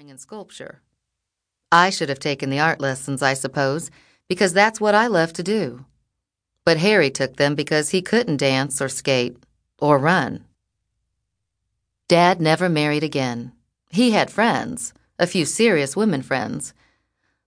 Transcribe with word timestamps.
drawing 0.00 0.10
and 0.10 0.20
sculpture. 0.20 0.80
I 1.70 1.90
should 1.90 2.08
have 2.08 2.18
taken 2.18 2.48
the 2.48 2.58
art 2.60 2.80
lessons, 2.80 3.20
I 3.20 3.34
suppose, 3.34 3.90
because 4.28 4.54
that's 4.54 4.80
what 4.80 4.94
I 4.94 5.08
love 5.08 5.34
to 5.34 5.42
do. 5.42 5.84
But 6.64 6.78
Harry 6.78 7.10
took 7.10 7.36
them 7.36 7.54
because 7.54 7.90
he 7.90 8.00
couldn't 8.00 8.38
dance 8.38 8.80
or 8.80 8.88
skate 8.88 9.36
or 9.78 9.98
run. 9.98 10.46
Dad 12.08 12.40
never 12.40 12.70
married 12.70 13.04
again. 13.04 13.52
He 13.90 14.12
had 14.12 14.30
friends, 14.30 14.94
a 15.18 15.26
few 15.26 15.44
serious 15.44 15.96
women 15.96 16.22
friends, 16.22 16.72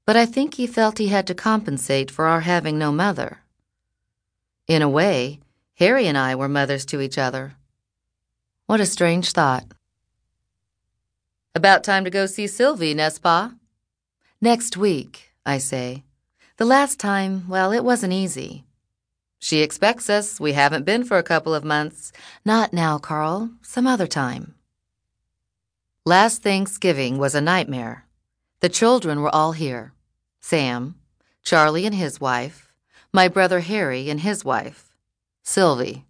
but 0.06 0.16
I 0.16 0.28
think 0.28 0.54
he 0.54 0.68
felt 0.68 1.00
he 1.00 1.08
had 1.08 1.26
to 1.28 1.34
compensate 1.34 2.12
for 2.12 2.26
our 2.26 2.42
having 2.42 2.78
no 2.78 2.92
mother. 2.92 3.40
In 4.68 4.84
a 4.84 4.90
way, 5.00 5.40
Harry 5.80 6.06
and 6.06 6.18
I 6.18 6.36
were 6.36 6.50
mothers 6.50 6.86
to 6.88 7.02
each 7.02 7.18
other. 7.18 7.56
What 8.68 8.80
a 8.80 8.86
strange 8.86 9.32
thought. 9.32 9.66
About 11.56 11.84
time 11.84 12.04
to 12.04 12.10
go 12.10 12.26
see 12.26 12.48
Sylvie, 12.48 12.96
n'est-ce 12.96 13.20
pas? 13.20 13.52
Next 14.42 14.76
week, 14.76 15.34
I 15.46 15.60
say. 15.60 16.04
The 16.58 16.66
last 16.66 17.00
time, 17.00 17.48
well, 17.48 17.72
it 17.72 17.84
wasn't 17.84 18.14
easy. 18.14 18.66
She 19.38 19.62
expects 19.62 20.10
us. 20.10 20.40
We 20.40 20.54
haven't 20.54 20.84
been 20.84 21.04
for 21.04 21.20
a 21.20 21.24
couple 21.24 21.54
of 21.54 21.64
months. 21.64 22.12
Not 22.44 22.74
now, 22.74 22.98
Carl. 22.98 23.52
Some 23.62 23.86
other 23.86 24.08
time. 24.08 24.56
Last 26.06 26.42
Thanksgiving 26.42 27.20
was 27.20 27.36
a 27.36 27.42
nightmare. 27.42 28.08
The 28.62 28.70
children 28.70 29.22
were 29.22 29.34
all 29.34 29.52
here 29.52 29.94
Sam, 30.42 30.96
Charlie 31.44 31.86
and 31.86 31.94
his 31.94 32.20
wife, 32.20 32.74
my 33.12 33.28
brother 33.28 33.60
Harry 33.60 34.10
and 34.10 34.22
his 34.22 34.44
wife, 34.44 34.92
Sylvie. 35.44 36.06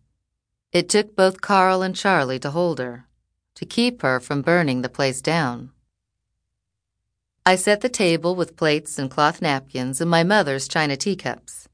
It 0.72 0.88
took 0.88 1.18
both 1.18 1.42
Carl 1.42 1.82
and 1.82 1.96
Charlie 1.96 2.40
to 2.40 2.52
hold 2.52 2.80
her 2.80 3.08
to 3.56 3.66
keep 3.66 4.02
her 4.02 4.20
from 4.20 4.42
burning 4.42 4.82
the 4.82 4.90
place 4.90 5.22
down. 5.22 5.72
I 7.46 7.56
set 7.56 7.82
the 7.82 7.90
table 7.90 8.36
with 8.36 8.56
plates 8.56 8.98
and 8.98 9.12
cloth 9.12 9.42
napkins 9.42 10.00
and 10.00 10.10
my 10.10 10.24
mother's 10.24 10.68
china 10.68 10.95
teacups. 10.95 11.68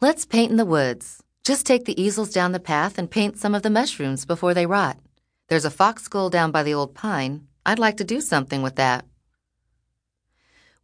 Let's 0.00 0.26
paint 0.26 0.50
in 0.50 0.56
the 0.58 0.66
woods. 0.66 1.22
Just 1.42 1.64
take 1.64 1.86
the 1.86 2.00
easels 2.00 2.30
down 2.30 2.52
the 2.52 2.60
path 2.60 2.98
and 2.98 3.10
paint 3.10 3.38
some 3.38 3.54
of 3.54 3.62
the 3.62 3.70
mushrooms 3.70 4.26
before 4.26 4.52
they 4.52 4.66
rot. 4.66 4.98
There's 5.48 5.64
a 5.64 5.70
fox 5.70 6.02
skull 6.02 6.28
down 6.28 6.50
by 6.50 6.62
the 6.62 6.74
old 6.74 6.94
pine. 6.94 7.46
I'd 7.64 7.78
like 7.78 7.96
to 7.96 8.04
do 8.04 8.20
something 8.20 8.62
with 8.62 8.76
that. 8.76 9.06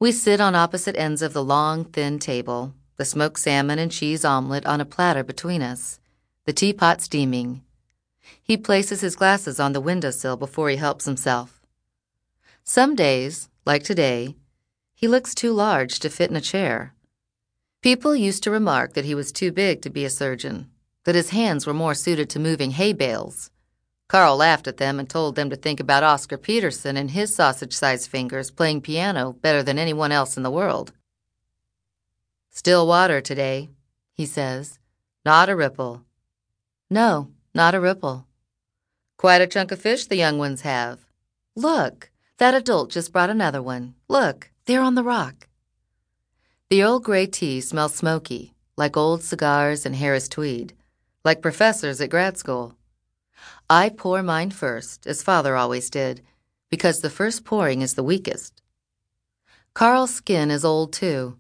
We 0.01 0.13
sit 0.13 0.41
on 0.41 0.55
opposite 0.55 0.97
ends 0.97 1.23
of 1.23 1.33
the 1.33 1.45
long, 1.45 1.85
thin 1.85 2.19
table, 2.19 2.75
the 2.97 3.05
smoked 3.05 3.39
salmon 3.39 3.79
and 3.79 3.93
cheese 3.93 4.25
omelet 4.25 4.65
on 4.65 4.81
a 4.81 4.87
platter 4.87 5.25
between 5.25 5.63
us, 5.63 6.01
the 6.47 6.53
teapot 6.53 7.01
steaming, 7.01 7.63
he 8.43 8.57
places 8.57 9.01
his 9.01 9.17
glasses 9.17 9.59
on 9.59 9.73
the 9.73 9.81
windowsill 9.81 10.37
before 10.37 10.69
he 10.69 10.77
helps 10.77 11.05
himself. 11.05 11.61
Some 12.65 12.95
days, 12.95 13.49
like 13.65 13.83
today, 13.83 14.37
he 14.95 15.09
looks 15.09 15.35
too 15.35 15.53
large 15.53 15.99
to 16.01 16.11
fit 16.11 16.31
in 16.31 16.37
a 16.37 16.41
chair. 16.41 16.95
People 17.83 18.17
used 18.17 18.43
to 18.43 18.51
remark 18.51 18.95
that 18.95 19.05
he 19.05 19.15
was 19.15 19.31
too 19.31 19.53
big 19.53 19.83
to 19.83 19.91
be 19.91 20.05
a 20.05 20.11
surgeon, 20.11 20.71
that 21.05 21.15
his 21.15 21.31
hands 21.31 21.67
were 21.67 21.75
more 21.75 21.95
suited 21.95 22.29
to 22.31 22.39
moving 22.39 22.73
hay 22.73 22.93
bales. 22.93 23.51
Carl 24.09 24.37
laughed 24.37 24.67
at 24.67 24.77
them 24.77 24.99
and 24.99 25.09
told 25.09 25.35
them 25.35 25.51
to 25.51 25.57
think 25.57 25.81
about 25.81 26.05
Oscar 26.05 26.39
Peterson 26.39 26.97
and 26.97 27.11
his 27.11 27.35
sausage 27.35 27.73
sized 27.73 28.09
fingers 28.09 28.51
playing 28.51 28.81
piano 28.81 29.33
better 29.41 29.63
than 29.63 29.79
anyone 29.79 30.13
else 30.13 30.37
in 30.37 30.43
the 30.43 30.51
world. 30.51 30.93
Still 32.51 32.87
water 32.87 33.21
today, 33.21 33.69
he 34.13 34.25
says. 34.25 34.79
Not 35.25 35.49
a 35.49 35.57
ripple. 35.57 36.03
No, 36.89 37.33
not 37.57 37.75
a 37.75 37.81
ripple. 37.81 38.27
Quite 39.17 39.41
a 39.41 39.47
chunk 39.47 39.73
of 39.73 39.81
fish 39.81 40.05
the 40.05 40.17
young 40.17 40.37
ones 40.37 40.61
have. 40.61 41.07
Look, 41.55 42.11
that 42.37 42.53
adult 42.53 42.91
just 42.91 43.13
brought 43.13 43.31
another 43.31 43.63
one. 43.63 43.95
Look, 44.09 44.51
there 44.67 44.83
on 44.83 44.95
the 44.95 45.03
rock. 45.03 45.49
The 46.69 46.83
Earl 46.83 47.01
Grey 47.01 47.27
tea 47.27 47.63
smells 47.63 47.95
smoky, 47.95 48.53
like 48.77 48.95
old 48.95 49.23
cigars 49.23 49.87
and 49.87 49.97
Harris 49.97 50.29
tweed, 50.29 50.75
like 51.25 51.41
professors 51.41 51.99
at 52.03 52.11
grad 52.11 52.37
school. 52.37 52.77
I 53.71 53.89
pour 53.89 54.23
mine 54.23 54.51
first, 54.51 55.07
as 55.07 55.23
father 55.23 55.57
always 55.57 55.89
did, 55.89 56.21
because 56.69 57.01
the 57.01 57.09
first 57.09 57.43
pouring 57.43 57.81
is 57.81 57.95
the 57.95 58.05
weakest. 58.05 58.61
Carl's 59.73 60.13
skin 60.13 60.51
is 60.51 60.63
old 60.63 60.93
too. 60.93 61.39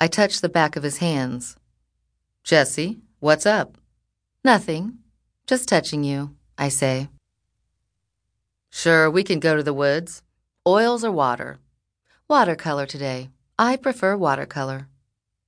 I 0.00 0.06
touch 0.06 0.40
the 0.40 0.48
back 0.48 0.74
of 0.74 0.82
his 0.82 0.98
hands. 0.98 1.56
Jessie, 2.44 3.00
what's 3.20 3.44
up? 3.44 3.76
Nothing. 4.42 5.03
Just 5.46 5.68
touching 5.68 6.04
you, 6.04 6.34
I 6.56 6.70
say. 6.70 7.08
Sure, 8.70 9.10
we 9.10 9.22
can 9.22 9.40
go 9.40 9.54
to 9.56 9.62
the 9.62 9.74
woods. 9.74 10.22
Oils 10.66 11.04
or 11.04 11.12
water? 11.12 11.58
Watercolor 12.28 12.86
today. 12.86 13.28
I 13.58 13.76
prefer 13.76 14.16
watercolor. 14.16 14.88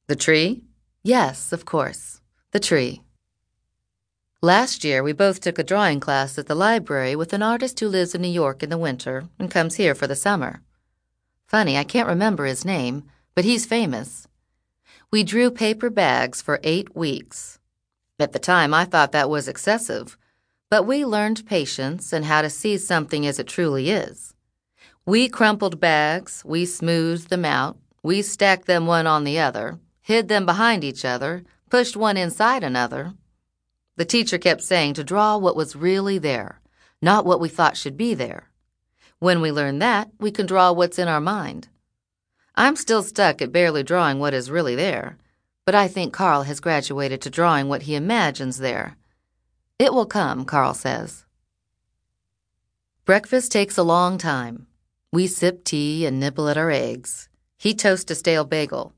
The 0.06 0.16
tree? 0.16 0.62
Yes, 1.02 1.50
of 1.50 1.64
course. 1.64 2.20
The 2.50 2.60
tree. 2.60 3.00
Last 4.42 4.84
year, 4.84 5.02
we 5.02 5.12
both 5.12 5.40
took 5.40 5.58
a 5.58 5.64
drawing 5.64 5.98
class 5.98 6.38
at 6.38 6.46
the 6.46 6.54
library 6.54 7.16
with 7.16 7.32
an 7.32 7.42
artist 7.42 7.80
who 7.80 7.88
lives 7.88 8.14
in 8.14 8.20
New 8.20 8.28
York 8.28 8.62
in 8.62 8.68
the 8.68 8.76
winter 8.76 9.24
and 9.38 9.50
comes 9.50 9.76
here 9.76 9.94
for 9.94 10.06
the 10.06 10.14
summer. 10.14 10.60
Funny, 11.46 11.78
I 11.78 11.84
can't 11.84 12.08
remember 12.08 12.44
his 12.44 12.66
name, 12.66 13.04
but 13.34 13.46
he's 13.46 13.64
famous. 13.64 14.28
We 15.10 15.24
drew 15.24 15.50
paper 15.50 15.88
bags 15.88 16.42
for 16.42 16.60
eight 16.62 16.94
weeks. 16.94 17.58
At 18.18 18.32
the 18.32 18.38
time, 18.38 18.72
I 18.72 18.86
thought 18.86 19.12
that 19.12 19.28
was 19.28 19.46
excessive, 19.46 20.16
but 20.70 20.84
we 20.84 21.04
learned 21.04 21.46
patience 21.46 22.14
and 22.14 22.24
how 22.24 22.40
to 22.40 22.48
see 22.48 22.78
something 22.78 23.26
as 23.26 23.38
it 23.38 23.46
truly 23.46 23.90
is. 23.90 24.34
We 25.04 25.28
crumpled 25.28 25.80
bags, 25.80 26.42
we 26.44 26.64
smoothed 26.64 27.28
them 27.28 27.44
out, 27.44 27.76
we 28.02 28.22
stacked 28.22 28.66
them 28.66 28.86
one 28.86 29.06
on 29.06 29.24
the 29.24 29.38
other, 29.38 29.78
hid 30.00 30.28
them 30.28 30.46
behind 30.46 30.82
each 30.82 31.04
other, 31.04 31.44
pushed 31.68 31.94
one 31.94 32.16
inside 32.16 32.64
another. 32.64 33.12
The 33.96 34.06
teacher 34.06 34.38
kept 34.38 34.62
saying 34.62 34.94
to 34.94 35.04
draw 35.04 35.36
what 35.36 35.56
was 35.56 35.76
really 35.76 36.16
there, 36.16 36.60
not 37.02 37.26
what 37.26 37.38
we 37.38 37.50
thought 37.50 37.76
should 37.76 37.98
be 37.98 38.14
there. 38.14 38.50
When 39.18 39.42
we 39.42 39.52
learn 39.52 39.78
that, 39.80 40.10
we 40.18 40.30
can 40.30 40.46
draw 40.46 40.72
what's 40.72 40.98
in 40.98 41.06
our 41.06 41.20
mind. 41.20 41.68
I'm 42.54 42.76
still 42.76 43.02
stuck 43.02 43.42
at 43.42 43.52
barely 43.52 43.82
drawing 43.82 44.18
what 44.18 44.32
is 44.32 44.50
really 44.50 44.74
there 44.74 45.18
but 45.66 45.74
I 45.74 45.88
think 45.88 46.14
Carl 46.14 46.44
has 46.44 46.60
graduated 46.60 47.20
to 47.22 47.30
drawing 47.30 47.68
what 47.68 47.82
he 47.82 47.96
imagines 47.96 48.58
there. 48.58 48.96
It 49.78 49.92
will 49.92 50.06
come, 50.06 50.44
Carl 50.44 50.72
says. 50.72 51.24
Breakfast 53.04 53.52
takes 53.52 53.76
a 53.76 53.82
long 53.82 54.16
time. 54.16 54.68
We 55.12 55.26
sip 55.26 55.64
tea 55.64 56.06
and 56.06 56.18
nibble 56.18 56.48
at 56.48 56.56
our 56.56 56.70
eggs. 56.70 57.28
He 57.58 57.74
toasts 57.74 58.10
a 58.10 58.14
stale 58.14 58.44
bagel. 58.44 58.94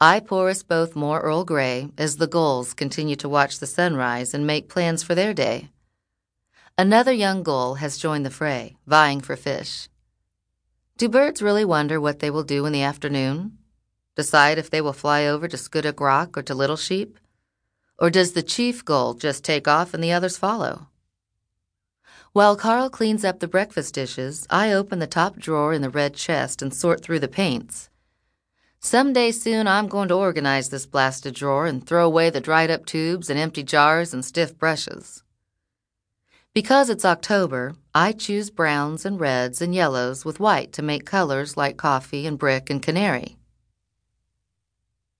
I 0.00 0.20
pour 0.20 0.50
us 0.50 0.62
both 0.62 0.94
more 0.94 1.20
Earl 1.20 1.44
Grey 1.44 1.88
as 1.96 2.16
the 2.16 2.26
gulls 2.26 2.74
continue 2.74 3.16
to 3.16 3.28
watch 3.28 3.58
the 3.58 3.66
sunrise 3.66 4.34
and 4.34 4.46
make 4.46 4.68
plans 4.68 5.02
for 5.02 5.14
their 5.14 5.32
day. 5.32 5.70
Another 6.76 7.12
young 7.12 7.42
gull 7.42 7.74
has 7.74 7.98
joined 7.98 8.26
the 8.26 8.30
fray, 8.30 8.76
vying 8.86 9.20
for 9.20 9.36
fish. 9.36 9.88
Do 10.98 11.08
birds 11.08 11.40
really 11.40 11.64
wonder 11.64 12.00
what 12.00 12.18
they 12.18 12.30
will 12.30 12.42
do 12.42 12.66
in 12.66 12.72
the 12.72 12.82
afternoon? 12.82 13.58
Decide 14.14 14.58
if 14.58 14.70
they 14.70 14.80
will 14.80 14.92
fly 14.92 15.26
over 15.26 15.48
to 15.48 15.56
Skuttuk 15.56 16.00
Rock 16.00 16.36
or 16.36 16.42
to 16.42 16.54
Little 16.54 16.76
Sheep? 16.76 17.18
Or 17.98 18.10
does 18.10 18.32
the 18.32 18.42
chief 18.42 18.84
gull 18.84 19.14
just 19.14 19.44
take 19.44 19.68
off 19.68 19.94
and 19.94 20.02
the 20.02 20.12
others 20.12 20.36
follow? 20.36 20.88
While 22.32 22.56
Carl 22.56 22.88
cleans 22.88 23.24
up 23.24 23.40
the 23.40 23.48
breakfast 23.48 23.94
dishes, 23.94 24.46
I 24.48 24.72
open 24.72 24.98
the 24.98 25.06
top 25.06 25.36
drawer 25.36 25.74
in 25.74 25.82
the 25.82 25.90
red 25.90 26.14
chest 26.14 26.62
and 26.62 26.72
sort 26.72 27.02
through 27.02 27.20
the 27.20 27.28
paints. 27.28 27.90
Some 28.80 29.12
day 29.12 29.30
soon 29.30 29.68
I'm 29.68 29.86
going 29.86 30.08
to 30.08 30.14
organize 30.14 30.70
this 30.70 30.86
blasted 30.86 31.34
drawer 31.34 31.66
and 31.66 31.86
throw 31.86 32.06
away 32.06 32.30
the 32.30 32.40
dried 32.40 32.70
up 32.70 32.86
tubes 32.86 33.28
and 33.28 33.38
empty 33.38 33.62
jars 33.62 34.14
and 34.14 34.24
stiff 34.24 34.58
brushes. 34.58 35.22
Because 36.54 36.90
it's 36.90 37.04
October, 37.04 37.74
I 37.94 38.12
choose 38.12 38.50
browns 38.50 39.06
and 39.06 39.20
reds 39.20 39.62
and 39.62 39.74
yellows 39.74 40.24
with 40.24 40.40
white 40.40 40.72
to 40.72 40.82
make 40.82 41.06
colors 41.06 41.56
like 41.56 41.76
coffee 41.76 42.26
and 42.26 42.38
brick 42.38 42.70
and 42.70 42.82
canary. 42.82 43.36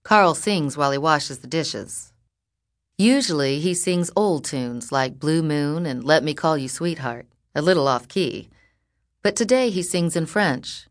Carl 0.04 0.34
sings 0.34 0.76
while 0.76 0.90
he 0.90 0.98
washes 0.98 1.38
the 1.38 1.46
dishes. 1.46 2.12
Usually 2.98 3.60
he 3.60 3.74
sings 3.74 4.10
old 4.16 4.44
tunes 4.44 4.92
like 4.92 5.18
Blue 5.18 5.42
Moon 5.42 5.86
and 5.86 6.04
Let 6.04 6.24
Me 6.24 6.34
Call 6.34 6.58
You 6.58 6.68
Sweetheart, 6.68 7.26
a 7.54 7.62
little 7.62 7.86
off 7.86 8.08
key. 8.08 8.50
But 9.22 9.36
today 9.36 9.70
he 9.70 9.82
sings 9.82 10.16
in 10.16 10.26
French. 10.26 10.88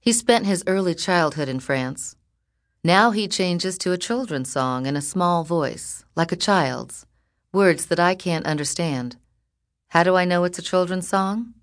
He 0.00 0.12
spent 0.12 0.46
his 0.46 0.62
early 0.66 0.94
childhood 0.94 1.48
in 1.48 1.60
France. 1.60 2.16
Now 2.84 3.10
he 3.10 3.26
changes 3.26 3.78
to 3.78 3.92
a 3.92 3.98
children's 3.98 4.52
song 4.52 4.86
in 4.86 4.96
a 4.96 5.02
small 5.02 5.42
voice, 5.42 6.04
like 6.14 6.30
a 6.30 6.36
child's, 6.36 7.06
words 7.52 7.86
that 7.86 7.98
I 7.98 8.14
can't 8.14 8.46
understand. 8.46 9.16
How 9.88 10.02
do 10.02 10.14
I 10.16 10.24
know 10.24 10.44
it's 10.44 10.58
a 10.58 10.62
children's 10.62 11.08
song? 11.08 11.54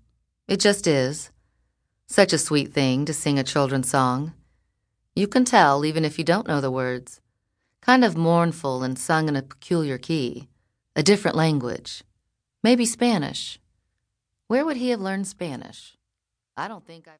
It 0.48 0.60
just 0.60 0.86
is. 0.86 1.30
Such 2.06 2.32
a 2.32 2.38
sweet 2.38 2.72
thing 2.74 3.04
to 3.06 3.14
sing 3.14 3.38
a 3.38 3.44
children's 3.44 3.88
song. 3.88 4.32
You 5.14 5.28
can 5.28 5.44
tell 5.44 5.84
even 5.84 6.04
if 6.06 6.18
you 6.18 6.24
don't 6.24 6.48
know 6.48 6.60
the 6.60 6.70
words. 6.70 7.20
Kind 7.82 8.02
of 8.02 8.16
mournful 8.16 8.82
and 8.82 8.98
sung 8.98 9.28
in 9.28 9.36
a 9.36 9.42
peculiar 9.42 9.98
key, 9.98 10.48
a 10.96 11.02
different 11.02 11.36
language. 11.36 12.02
Maybe 12.62 12.86
Spanish. 12.86 13.60
Where 14.46 14.64
would 14.64 14.78
he 14.78 14.88
have 14.88 15.00
learned 15.00 15.26
Spanish? 15.26 15.96
I 16.56 16.66
don't 16.66 16.86
think 16.86 17.08
I. 17.08 17.10